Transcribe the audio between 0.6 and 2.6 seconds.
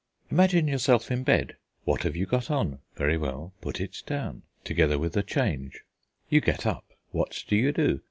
yourself in bed; what have you got